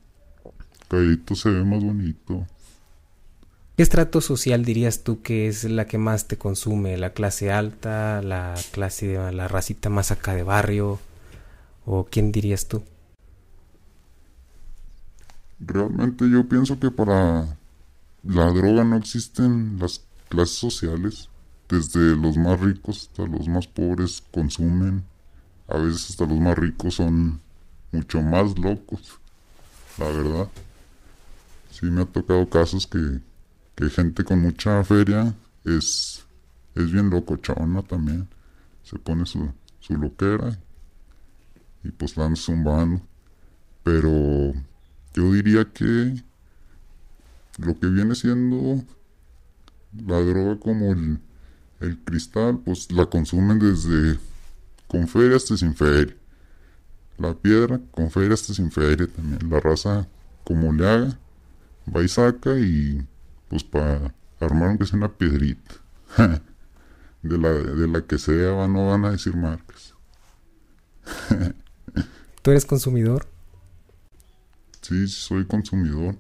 Calladito 0.89 1.35
se 1.37 1.51
ve 1.51 1.65
más 1.65 1.83
bonito. 1.83 2.47
¿Qué 3.81 3.85
estrato 3.85 4.21
social 4.21 4.63
dirías 4.63 5.05
tú 5.05 5.23
que 5.23 5.49
es 5.49 5.65
la 5.65 5.87
que 5.87 5.97
más 5.97 6.29
te 6.29 6.37
consume? 6.37 6.99
¿La 6.99 7.15
clase 7.15 7.51
alta? 7.51 8.21
¿La 8.21 8.55
clase 8.73 9.17
la 9.33 9.49
racita 9.49 9.89
más 9.89 10.11
acá 10.11 10.35
de 10.35 10.43
barrio? 10.43 10.99
¿O 11.87 12.05
quién 12.05 12.31
dirías 12.31 12.69
tú? 12.69 12.83
Realmente 15.61 16.29
yo 16.29 16.47
pienso 16.47 16.79
que 16.79 16.91
para 16.91 17.57
la 18.23 18.51
droga 18.51 18.85
no 18.85 18.99
existen 18.99 19.79
las 19.79 20.05
clases 20.29 20.59
sociales. 20.59 21.31
Desde 21.67 22.17
los 22.17 22.37
más 22.37 22.61
ricos 22.61 23.09
hasta 23.09 23.27
los 23.27 23.49
más 23.49 23.67
pobres 23.67 24.23
consumen. 24.31 25.05
A 25.69 25.79
veces 25.79 26.11
hasta 26.11 26.27
los 26.27 26.39
más 26.39 26.59
ricos 26.59 26.97
son 26.97 27.41
mucho 27.93 28.21
más 28.21 28.59
locos. 28.59 29.19
La 29.97 30.05
verdad. 30.05 30.49
Sí 31.71 31.87
me 31.87 32.03
ha 32.03 32.05
tocado 32.05 32.47
casos 32.47 32.87
que 32.87 33.30
que 33.81 33.89
gente 33.89 34.25
con 34.25 34.41
mucha 34.41 34.85
feria 34.85 35.35
es, 35.65 36.23
es 36.75 36.93
bien 36.93 37.09
locochona 37.09 37.83
también. 37.83 38.29
Se 38.83 38.99
pone 38.99 39.25
su, 39.25 39.51
su 39.81 39.97
loquera 39.97 40.59
y 41.83 41.91
pues 41.91 42.15
van 42.15 42.37
zumbando. 42.37 43.01
Pero 43.83 44.53
yo 45.15 45.33
diría 45.33 45.65
que 45.65 46.23
lo 47.57 47.79
que 47.81 47.87
viene 47.87 48.15
siendo 48.15 48.85
la 50.07 50.21
droga 50.21 50.61
como 50.61 50.93
el, 50.93 51.19
el 51.81 51.99
cristal, 52.01 52.59
pues 52.59 52.93
la 52.93 53.07
consumen 53.07 53.59
desde 53.59 54.19
con 54.89 55.09
feria 55.09 55.39
hasta 55.39 55.57
sin 55.57 55.75
feria. 55.75 56.15
La 57.17 57.33
piedra 57.33 57.81
con 57.93 58.11
feria 58.11 58.35
hasta 58.35 58.53
sin 58.53 58.71
feria 58.71 59.07
también. 59.07 59.51
La 59.51 59.59
raza 59.59 60.07
como 60.45 60.71
le 60.71 60.87
haga, 60.87 61.19
va 61.95 62.03
y 62.03 62.09
saca 62.09 62.59
y 62.59 63.07
pues 63.51 63.65
para 63.65 64.15
armar 64.41 64.71
aunque 64.71 64.87
sea 64.87 64.97
una 64.97 65.13
piedrita. 65.13 65.75
de, 67.23 67.39
la, 67.39 67.51
de 67.51 67.89
la 67.89 68.01
que 68.07 68.19
sea, 68.19 68.67
no 68.67 68.89
van 68.89 69.05
a 69.05 69.11
decir 69.11 69.37
marcas. 69.37 69.95
¿Tú 72.43 72.51
eres 72.51 72.65
consumidor? 72.65 73.27
Sí, 74.81 75.07
soy 75.09 75.45
consumidor. 75.47 76.17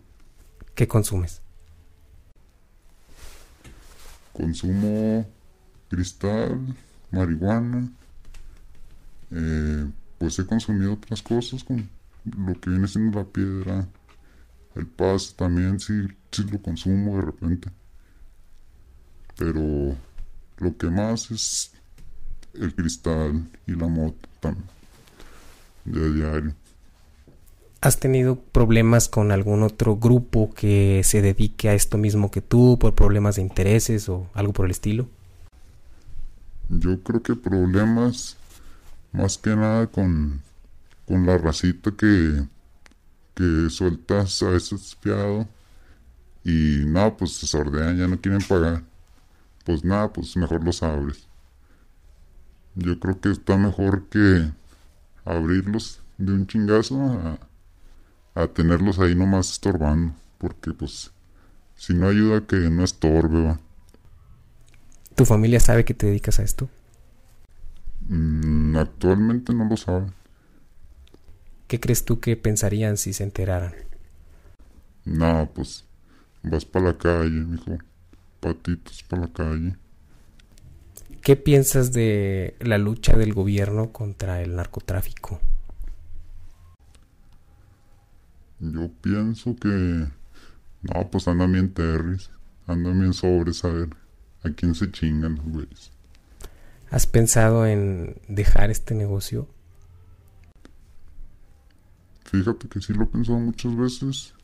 ¿Qué 0.74 0.86
consumes? 0.86 1.40
Consumo 4.32 5.26
cristal, 5.88 6.76
marihuana. 7.10 7.90
Eh, 9.30 9.90
pues 10.18 10.38
he 10.38 10.46
consumido 10.46 10.94
otras 10.94 11.22
cosas 11.22 11.64
con 11.64 11.88
lo 12.24 12.60
que 12.60 12.70
viene 12.70 12.86
siendo 12.88 13.20
la 13.20 13.24
piedra, 13.24 13.88
el 14.74 14.86
paz 14.86 15.34
también 15.36 15.80
sí, 15.80 16.08
sí 16.30 16.44
lo 16.44 16.60
consumo 16.60 17.16
de 17.16 17.22
repente. 17.22 17.70
Pero 19.36 19.96
lo 20.58 20.76
que 20.76 20.88
más 20.88 21.30
es 21.30 21.72
el 22.54 22.74
cristal 22.74 23.48
y 23.66 23.72
la 23.72 23.86
moto 23.86 24.28
también. 24.40 24.66
de 25.84 26.12
diario. 26.14 26.54
¿Has 27.82 27.98
tenido 27.98 28.36
problemas 28.36 29.08
con 29.08 29.32
algún 29.32 29.62
otro 29.62 29.96
grupo 29.96 30.52
que 30.52 31.00
se 31.02 31.22
dedique 31.22 31.70
a 31.70 31.74
esto 31.74 31.96
mismo 31.96 32.30
que 32.30 32.42
tú 32.42 32.78
por 32.78 32.94
problemas 32.94 33.36
de 33.36 33.42
intereses 33.42 34.08
o 34.10 34.28
algo 34.34 34.52
por 34.52 34.66
el 34.66 34.72
estilo? 34.72 35.08
Yo 36.68 37.02
creo 37.02 37.22
que 37.22 37.34
problemas 37.34 38.36
más 39.12 39.38
que 39.38 39.56
nada 39.56 39.86
con, 39.86 40.42
con 41.06 41.24
la 41.24 41.38
racita 41.38 41.90
que, 41.92 42.44
que 43.40 43.70
sueltas 43.70 44.42
a 44.42 44.50
veces 44.50 44.82
espiado 44.82 45.48
y 46.44 46.84
nada, 46.84 47.16
pues 47.16 47.32
se 47.32 47.46
sordean, 47.46 47.96
ya 47.96 48.06
no 48.06 48.20
quieren 48.20 48.42
pagar. 48.42 48.82
Pues 49.64 49.82
nada, 49.82 50.12
pues 50.12 50.36
mejor 50.36 50.62
los 50.62 50.82
abres. 50.82 51.26
Yo 52.74 53.00
creo 53.00 53.18
que 53.18 53.30
está 53.30 53.56
mejor 53.56 54.08
que 54.08 54.50
abrirlos 55.24 56.00
de 56.18 56.32
un 56.32 56.46
chingazo 56.46 57.00
a, 57.00 57.38
a 58.42 58.46
tenerlos 58.48 58.98
ahí 58.98 59.14
nomás 59.14 59.50
estorbando. 59.50 60.14
Porque 60.36 60.72
pues 60.72 61.10
si 61.76 61.94
no 61.94 62.08
ayuda 62.08 62.46
que 62.46 62.56
no 62.56 62.84
estorbe, 62.84 63.42
va. 63.42 63.60
¿Tu 65.14 65.24
familia 65.24 65.60
sabe 65.60 65.86
que 65.86 65.94
te 65.94 66.06
dedicas 66.06 66.38
a 66.40 66.42
esto? 66.42 66.68
Mm, 68.08 68.76
actualmente 68.76 69.54
no 69.54 69.64
lo 69.64 69.76
saben. 69.78 70.19
¿Qué 71.70 71.78
crees 71.78 72.04
tú 72.04 72.18
que 72.18 72.36
pensarían 72.36 72.96
si 72.96 73.12
se 73.12 73.22
enteraran? 73.22 73.72
Nada, 75.04 75.46
pues 75.46 75.84
vas 76.42 76.64
para 76.64 76.86
la 76.86 76.98
calle, 76.98 77.30
mijo. 77.30 77.78
Patitos 78.40 79.04
para 79.04 79.22
la 79.22 79.32
calle. 79.32 79.76
¿Qué 81.22 81.36
piensas 81.36 81.92
de 81.92 82.56
la 82.58 82.76
lucha 82.76 83.16
del 83.16 83.34
gobierno 83.34 83.92
contra 83.92 84.42
el 84.42 84.56
narcotráfico? 84.56 85.40
Yo 88.58 88.90
pienso 89.00 89.54
que... 89.54 89.68
No, 89.68 91.08
pues 91.12 91.28
andan 91.28 91.52
bien 91.52 91.72
terris. 91.72 92.30
Andan 92.66 92.98
bien 92.98 93.12
sobres 93.12 93.64
a 93.64 93.68
ver 93.68 93.90
a 94.42 94.50
quién 94.50 94.74
se 94.74 94.90
chingan 94.90 95.36
los 95.36 95.44
güeyes. 95.44 95.92
¿Has 96.90 97.06
pensado 97.06 97.64
en 97.64 98.16
dejar 98.26 98.72
este 98.72 98.96
negocio? 98.96 99.46
Fíjate 102.30 102.68
que 102.68 102.80
sí 102.80 102.92
lo 102.92 103.02
he 103.02 103.06
pensado 103.06 103.40
muchas 103.40 103.76
veces. 103.76 104.34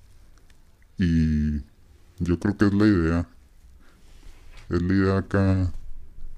Y 0.98 1.58
yo 2.18 2.36
creo 2.40 2.56
que 2.56 2.66
es 2.66 2.74
la 2.74 2.84
idea. 2.84 3.28
Es 4.68 4.82
la 4.82 4.92
idea 4.92 5.18
acá, 5.18 5.72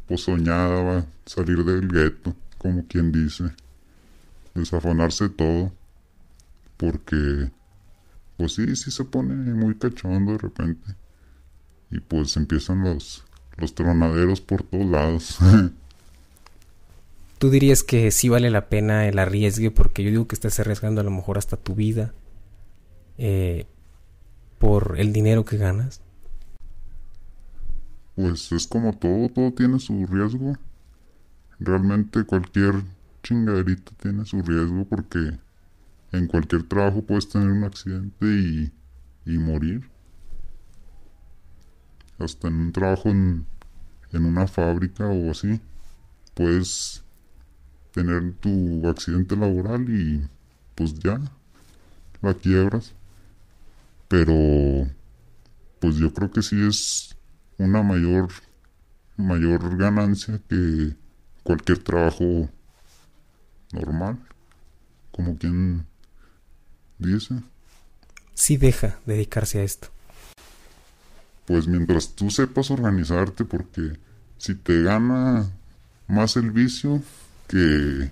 pues 0.07 0.21
soñada, 0.25 0.83
va, 0.83 1.07
salir 1.25 1.65
del 1.65 1.89
gueto, 1.89 2.37
como 2.59 2.87
quien 2.87 3.13
dice. 3.13 3.45
Desafonarse 4.55 5.31
todo. 5.31 5.73
Porque, 6.77 7.51
pues 8.37 8.53
sí, 8.53 8.77
sí 8.77 8.91
se 8.91 9.05
pone 9.05 9.33
muy 9.55 9.75
cachondo 9.77 10.33
de 10.33 10.39
repente. 10.39 10.97
Y 11.91 12.01
pues 12.01 12.37
empiezan 12.37 12.85
los, 12.85 13.25
los 13.57 13.75
tronaderos 13.75 14.43
por 14.43 14.65
todos 14.65 14.85
lados. 14.85 15.39
¿Tú 17.39 17.51
dirías 17.51 17.85
que 17.85 18.11
sí 18.11 18.29
vale 18.29 18.51
la 18.51 18.69
pena 18.69 19.07
el 19.07 19.19
arriesgue? 19.19 19.71
Porque 19.71 20.03
yo 20.03 20.11
digo 20.11 20.27
que 20.27 20.35
estás 20.35 20.59
arriesgando 20.59 21.01
a 21.01 21.05
lo 21.05 21.13
mejor 21.13 21.39
hasta 21.39 21.57
tu 21.57 21.77
vida 21.77 22.13
eh, 23.17 23.67
por 24.59 24.97
el 24.99 25.13
dinero 25.13 25.45
que 25.45 25.57
ganas. 25.57 26.03
Pues 28.17 28.51
es 28.51 28.67
como 28.67 28.93
todo, 28.93 29.29
todo 29.29 29.53
tiene 29.53 29.79
su 29.79 30.05
riesgo. 30.07 30.55
Realmente 31.61 32.25
cualquier 32.25 32.75
chingaderita 33.23 33.93
tiene 34.01 34.25
su 34.25 34.43
riesgo 34.43 34.85
porque 34.85 35.39
en 36.11 36.27
cualquier 36.27 36.65
trabajo 36.65 37.03
puedes 37.03 37.29
tener 37.29 37.51
un 37.51 37.63
accidente 37.63 38.27
y, 38.27 38.73
y 39.27 39.39
morir. 39.39 39.89
Hasta 42.19 42.49
en 42.49 42.55
un 42.55 42.73
trabajo 42.73 43.11
en, 43.11 43.47
en 44.13 44.25
una 44.25 44.49
fábrica 44.49 45.07
o 45.07 45.31
así, 45.31 45.61
puedes 46.35 47.05
tener 47.99 48.33
tu 48.35 48.89
accidente 48.89 49.35
laboral 49.35 49.89
y 49.89 50.25
pues 50.77 50.95
ya, 51.01 51.21
la 52.23 52.33
quiebras. 52.33 52.95
Pero 54.07 54.89
pues 55.81 55.97
yo 55.97 56.15
creo 56.15 56.31
que 56.31 56.43
sí 56.43 56.57
es 56.65 57.17
una 57.59 57.83
mayor 57.83 58.29
mayor 59.17 59.77
ganancia 59.77 60.41
que 60.49 60.95
cualquier 61.43 61.79
trabajo 61.79 62.49
normal, 63.73 64.17
como 65.11 65.37
quien 65.37 65.85
dice. 66.99 67.35
Sí 68.35 68.57
deja 68.59 69.01
dedicarse 69.07 69.59
a 69.59 69.65
esto. 69.65 69.89
Pues 71.47 71.67
mientras 71.67 72.15
tú 72.15 72.31
sepas 72.31 72.71
organizarte, 72.71 73.45
porque 73.45 73.99
si 74.37 74.55
te 74.55 74.85
gana 74.85 75.51
más 76.07 76.37
el 76.37 76.53
vicio 76.53 77.03
que, 77.49 78.11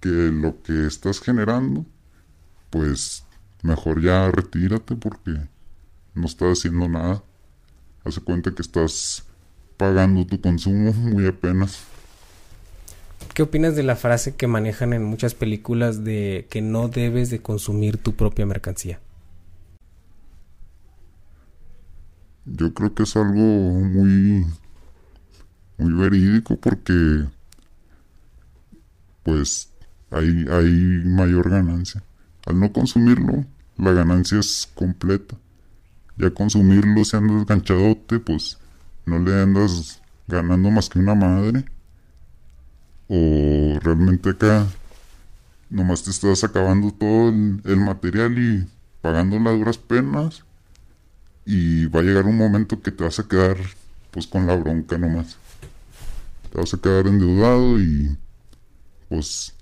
que 0.00 0.08
lo 0.08 0.62
que 0.62 0.86
estás 0.86 1.20
generando, 1.20 1.86
pues 2.70 3.24
mejor 3.62 4.02
ya 4.02 4.30
retírate 4.30 4.96
porque 4.96 5.48
no 6.14 6.26
estás 6.26 6.58
haciendo 6.58 6.88
nada. 6.88 7.22
Hace 8.04 8.20
cuenta 8.20 8.50
que 8.50 8.62
estás 8.62 9.24
pagando 9.76 10.26
tu 10.26 10.40
consumo 10.40 10.92
muy 10.92 11.26
apenas. 11.26 11.84
¿Qué 13.34 13.42
opinas 13.42 13.76
de 13.76 13.82
la 13.82 13.96
frase 13.96 14.34
que 14.34 14.46
manejan 14.46 14.92
en 14.92 15.04
muchas 15.04 15.34
películas 15.34 16.04
de 16.04 16.46
que 16.50 16.60
no 16.60 16.88
debes 16.88 17.30
de 17.30 17.40
consumir 17.40 17.96
tu 17.96 18.14
propia 18.14 18.44
mercancía? 18.44 19.00
Yo 22.44 22.74
creo 22.74 22.92
que 22.94 23.04
es 23.04 23.16
algo 23.16 23.40
muy 23.40 24.44
muy 25.78 25.92
verídico 25.94 26.56
porque 26.56 27.24
pues 29.22 29.70
hay, 30.10 30.46
hay 30.50 31.02
mayor 31.04 31.50
ganancia. 31.50 32.02
Al 32.46 32.58
no 32.58 32.72
consumirlo, 32.72 33.44
la 33.78 33.92
ganancia 33.92 34.38
es 34.38 34.68
completa. 34.74 35.36
Ya 36.16 36.30
consumirlo, 36.30 37.04
si 37.04 37.16
andas 37.16 37.46
ganchadote, 37.46 38.18
pues 38.18 38.58
no 39.06 39.18
le 39.18 39.42
andas 39.42 40.02
ganando 40.28 40.70
más 40.70 40.88
que 40.88 40.98
una 40.98 41.14
madre. 41.14 41.64
O 43.08 43.78
realmente 43.80 44.30
acá 44.30 44.66
nomás 45.70 46.02
te 46.02 46.10
estás 46.10 46.44
acabando 46.44 46.92
todo 46.92 47.30
el, 47.30 47.60
el 47.64 47.76
material 47.76 48.38
y 48.38 48.68
pagando 49.00 49.38
las 49.38 49.58
duras 49.58 49.78
penas. 49.78 50.44
Y 51.44 51.86
va 51.86 52.00
a 52.00 52.02
llegar 52.02 52.26
un 52.26 52.36
momento 52.36 52.80
que 52.80 52.92
te 52.92 53.02
vas 53.02 53.18
a 53.18 53.26
quedar 53.26 53.56
pues 54.10 54.26
con 54.26 54.46
la 54.46 54.56
bronca 54.56 54.98
nomás. 54.98 55.38
Te 56.52 56.58
vas 56.58 56.74
a 56.74 56.78
quedar 56.78 57.06
endeudado 57.06 57.80
y 57.80 58.16
pues 59.12 59.54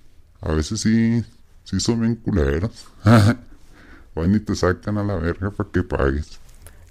a 0.42 0.52
veces 0.52 0.80
sí, 0.80 1.24
sí 1.64 1.80
son 1.80 2.02
bien 2.02 2.14
culeros. 2.14 2.86
Van 4.14 4.32
y 4.32 4.38
te 4.38 4.54
sacan 4.54 4.96
a 4.96 5.02
la 5.02 5.16
verga 5.16 5.50
para 5.50 5.68
que 5.70 5.82
pagues. 5.82 6.38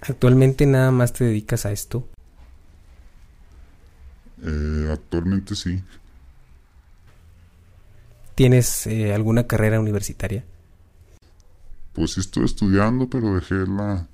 ¿Actualmente 0.02 0.66
nada 0.66 0.92
más 0.92 1.14
te 1.14 1.24
dedicas 1.24 1.66
a 1.66 1.72
esto? 1.72 2.06
Eh, 4.44 4.90
actualmente 4.92 5.56
sí. 5.56 5.82
¿Tienes 8.36 8.88
eh, 8.88 9.14
alguna 9.14 9.48
carrera 9.48 9.80
universitaria? 9.80 10.44
Pues 11.94 12.12
sí 12.12 12.20
estoy 12.20 12.44
estudiando, 12.44 13.10
pero 13.10 13.36
dejé 13.36 13.56
la, 13.56 14.06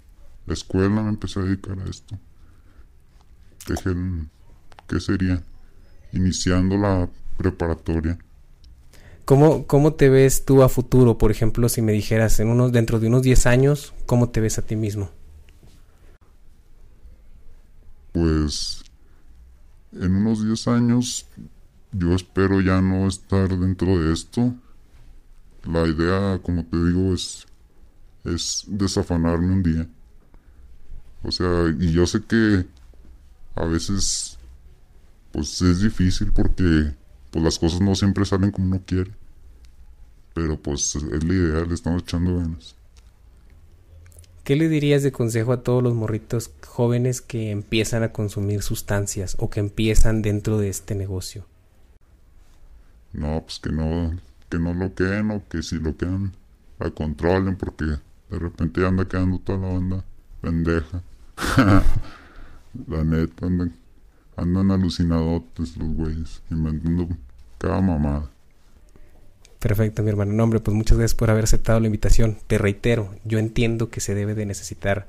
la 0.46 0.54
escuela, 0.54 1.02
me 1.02 1.10
empecé 1.10 1.40
a 1.40 1.44
dedicar 1.44 1.80
a 1.80 1.90
esto. 1.90 2.16
Dejé, 3.68 3.90
el, 3.90 4.30
¿qué 4.88 5.00
sería? 5.00 5.42
Iniciando 6.12 6.78
la 6.78 7.10
preparatoria. 7.38 8.20
¿Cómo, 9.26 9.66
¿Cómo 9.66 9.94
te 9.94 10.10
ves 10.10 10.46
tú 10.46 10.62
a 10.62 10.70
futuro? 10.70 11.18
Por 11.18 11.32
ejemplo, 11.32 11.68
si 11.68 11.82
me 11.82 11.94
dijeras 11.94 12.40
en 12.40 12.48
unos, 12.48 12.72
dentro 12.72 13.00
de 13.00 13.08
unos 13.08 13.24
10 13.24 13.48
años, 13.48 13.94
¿cómo 14.06 14.30
te 14.30 14.40
ves 14.40 14.60
a 14.60 14.62
ti 14.62 14.76
mismo? 14.76 15.10
Pues 18.12 18.84
en 19.94 20.16
unos 20.16 20.46
10 20.46 20.68
años 20.68 21.26
yo 21.92 22.14
espero 22.14 22.62
ya 22.62 22.82
no 22.82 23.08
estar 23.08 23.50
dentro 23.58 24.00
de 24.00 24.14
esto. 24.14 24.54
La 25.64 25.88
idea, 25.88 26.40
como 26.44 26.64
te 26.64 26.78
digo, 26.78 27.12
es, 27.16 27.48
es 28.26 28.64
desafanarme 28.68 29.54
un 29.54 29.64
día. 29.64 29.88
O 31.24 31.32
sea, 31.32 31.74
y 31.80 31.92
yo 31.92 32.06
sé 32.06 32.22
que 32.24 32.68
a 33.56 33.66
veces 33.66 34.38
pues 35.32 35.60
es 35.64 35.82
difícil 35.82 36.32
porque 36.32 36.94
pues 37.36 37.44
las 37.44 37.60
cosas 37.60 37.82
no 37.82 37.96
siempre 37.96 38.24
salen 38.24 38.52
como 38.52 38.68
uno 38.68 38.82
quiere. 38.86 39.12
Pero 40.34 40.58
pues 40.58 40.96
es 40.96 41.04
la 41.04 41.34
idea, 41.34 41.66
le 41.66 41.74
estamos 41.74 42.04
echando 42.04 42.38
ganas. 42.38 42.78
¿Qué 44.46 44.56
le 44.56 44.70
dirías 44.70 45.04
de 45.04 45.12
consejo 45.12 45.52
a 45.52 45.62
todos 45.62 45.84
los 45.84 45.94
morritos 45.94 46.50
jóvenes 46.66 47.20
que 47.20 47.52
empiezan 47.52 48.04
a 48.04 48.14
consumir 48.14 48.62
sustancias 48.62 49.36
o 49.38 49.50
que 49.50 49.60
empiezan 49.60 50.22
dentro 50.22 50.58
de 50.58 50.70
este 50.70 50.96
negocio? 50.96 51.46
No, 53.12 53.42
pues 53.42 53.60
que 53.60 53.74
no, 53.74 54.18
que 54.50 54.58
no 54.58 54.74
lo 54.74 54.96
queden 54.96 55.32
o 55.32 55.46
que 55.50 55.62
si 55.62 55.78
lo 55.78 55.98
quedan 55.98 56.32
la 56.80 56.90
controlen 56.92 57.58
porque 57.58 57.84
de 57.84 58.40
repente 58.40 58.88
anda 58.88 59.06
quedando 59.10 59.40
toda 59.40 59.60
la 59.60 59.74
banda 59.74 60.06
pendeja. 60.40 61.04
la 62.88 63.04
neta, 63.04 63.46
andan, 63.46 63.76
andan 64.38 64.72
alucinadotes 64.72 65.76
los 65.76 65.90
güeyes, 65.90 66.42
inventando 66.50 67.10
Perfecto, 69.60 70.04
mi 70.04 70.10
hermano. 70.10 70.34
No, 70.34 70.44
hombre, 70.44 70.60
pues 70.60 70.76
muchas 70.76 70.98
gracias 70.98 71.16
por 71.16 71.32
haber 71.32 71.46
aceptado 71.46 71.80
la 71.80 71.88
invitación. 71.88 72.38
Te 72.46 72.58
reitero, 72.58 73.16
yo 73.24 73.40
entiendo 73.40 73.90
que 73.90 74.00
se 74.00 74.14
debe 74.14 74.36
de 74.36 74.46
necesitar 74.46 75.08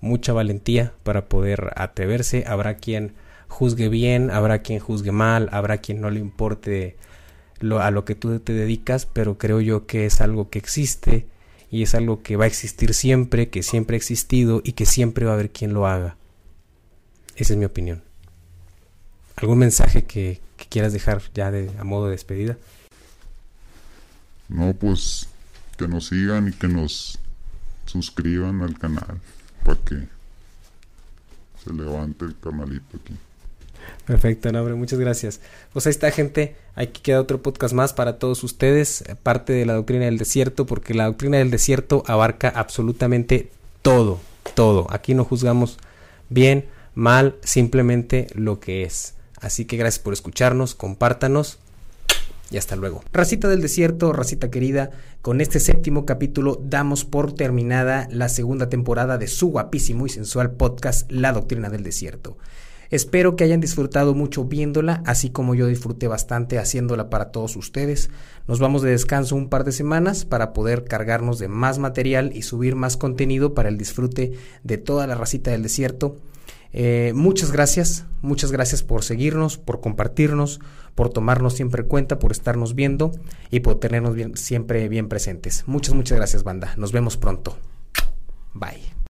mucha 0.00 0.32
valentía 0.32 0.92
para 1.02 1.28
poder 1.28 1.72
atreverse. 1.76 2.44
Habrá 2.46 2.76
quien 2.76 3.14
juzgue 3.48 3.88
bien, 3.88 4.30
habrá 4.30 4.60
quien 4.60 4.78
juzgue 4.78 5.12
mal, 5.12 5.48
habrá 5.52 5.78
quien 5.78 6.00
no 6.00 6.10
le 6.10 6.20
importe 6.20 6.96
lo, 7.58 7.80
a 7.80 7.90
lo 7.90 8.04
que 8.04 8.14
tú 8.14 8.38
te 8.38 8.52
dedicas, 8.52 9.06
pero 9.06 9.38
creo 9.38 9.60
yo 9.60 9.86
que 9.86 10.06
es 10.06 10.20
algo 10.20 10.50
que 10.50 10.58
existe 10.58 11.26
y 11.70 11.82
es 11.82 11.94
algo 11.94 12.22
que 12.22 12.36
va 12.36 12.44
a 12.44 12.48
existir 12.48 12.94
siempre, 12.94 13.48
que 13.48 13.62
siempre 13.62 13.96
ha 13.96 13.98
existido 13.98 14.60
y 14.62 14.72
que 14.72 14.86
siempre 14.86 15.26
va 15.26 15.32
a 15.32 15.34
haber 15.34 15.50
quien 15.50 15.74
lo 15.74 15.86
haga. 15.86 16.16
Esa 17.34 17.54
es 17.54 17.58
mi 17.58 17.64
opinión. 17.64 18.05
¿Algún 19.36 19.58
mensaje 19.58 20.04
que, 20.04 20.40
que 20.56 20.66
quieras 20.66 20.92
dejar 20.92 21.22
ya 21.34 21.50
de, 21.50 21.70
a 21.78 21.84
modo 21.84 22.06
de 22.06 22.12
despedida? 22.12 22.56
No, 24.48 24.72
pues 24.74 25.28
que 25.76 25.88
nos 25.88 26.06
sigan 26.06 26.48
y 26.48 26.52
que 26.52 26.68
nos 26.68 27.18
suscriban 27.84 28.62
al 28.62 28.78
canal 28.78 29.20
para 29.64 29.78
que 29.80 30.08
se 31.62 31.72
levante 31.72 32.24
el 32.24 32.38
canalito 32.38 32.96
aquí. 32.96 33.14
Perfecto, 34.06 34.50
no, 34.52 34.60
hombre, 34.60 34.74
muchas 34.74 34.98
gracias. 34.98 35.40
Pues 35.72 35.86
ahí 35.86 35.90
está, 35.90 36.10
gente. 36.10 36.56
Aquí 36.74 37.00
queda 37.02 37.20
otro 37.20 37.42
podcast 37.42 37.74
más 37.74 37.92
para 37.92 38.18
todos 38.18 38.42
ustedes, 38.44 39.04
parte 39.22 39.52
de 39.52 39.66
la 39.66 39.74
doctrina 39.74 40.04
del 40.04 40.18
desierto, 40.18 40.66
porque 40.66 40.94
la 40.94 41.06
doctrina 41.06 41.38
del 41.38 41.50
desierto 41.50 42.02
abarca 42.06 42.48
absolutamente 42.48 43.50
todo, 43.82 44.20
todo. 44.54 44.86
Aquí 44.90 45.14
no 45.14 45.24
juzgamos 45.24 45.78
bien, 46.28 46.66
mal, 46.94 47.36
simplemente 47.42 48.28
lo 48.34 48.60
que 48.60 48.84
es. 48.84 49.15
Así 49.40 49.64
que 49.64 49.76
gracias 49.76 50.02
por 50.02 50.12
escucharnos, 50.12 50.74
compártanos 50.74 51.58
y 52.50 52.56
hasta 52.56 52.76
luego. 52.76 53.02
Racita 53.12 53.48
del 53.48 53.60
desierto, 53.60 54.12
racita 54.12 54.50
querida, 54.50 54.90
con 55.22 55.40
este 55.40 55.60
séptimo 55.60 56.06
capítulo 56.06 56.60
damos 56.62 57.04
por 57.04 57.32
terminada 57.32 58.08
la 58.10 58.28
segunda 58.28 58.68
temporada 58.68 59.18
de 59.18 59.26
su 59.26 59.48
guapísimo 59.48 60.06
y 60.06 60.10
sensual 60.10 60.52
podcast 60.52 61.10
La 61.10 61.32
Doctrina 61.32 61.70
del 61.70 61.82
Desierto. 61.82 62.36
Espero 62.88 63.34
que 63.34 63.42
hayan 63.42 63.60
disfrutado 63.60 64.14
mucho 64.14 64.44
viéndola, 64.44 65.02
así 65.06 65.30
como 65.30 65.56
yo 65.56 65.66
disfruté 65.66 66.06
bastante 66.06 66.58
haciéndola 66.58 67.10
para 67.10 67.32
todos 67.32 67.56
ustedes. 67.56 68.10
Nos 68.46 68.60
vamos 68.60 68.82
de 68.82 68.90
descanso 68.90 69.34
un 69.34 69.48
par 69.48 69.64
de 69.64 69.72
semanas 69.72 70.24
para 70.24 70.52
poder 70.52 70.84
cargarnos 70.84 71.40
de 71.40 71.48
más 71.48 71.80
material 71.80 72.30
y 72.32 72.42
subir 72.42 72.76
más 72.76 72.96
contenido 72.96 73.54
para 73.54 73.68
el 73.68 73.76
disfrute 73.76 74.34
de 74.62 74.78
toda 74.78 75.08
la 75.08 75.16
racita 75.16 75.50
del 75.50 75.64
desierto. 75.64 76.16
Eh, 76.72 77.12
muchas 77.14 77.52
gracias, 77.52 78.04
muchas 78.22 78.52
gracias 78.52 78.82
por 78.82 79.04
seguirnos, 79.04 79.58
por 79.58 79.80
compartirnos, 79.80 80.60
por 80.94 81.10
tomarnos 81.10 81.54
siempre 81.54 81.82
en 81.82 81.88
cuenta, 81.88 82.18
por 82.18 82.32
estarnos 82.32 82.74
viendo 82.74 83.12
y 83.50 83.60
por 83.60 83.78
tenernos 83.80 84.16
siempre 84.38 84.88
bien 84.88 85.08
presentes. 85.08 85.64
Muchas, 85.66 85.94
muchas 85.94 86.16
gracias, 86.16 86.42
banda. 86.42 86.74
Nos 86.76 86.92
vemos 86.92 87.16
pronto. 87.16 87.56
Bye. 88.54 88.96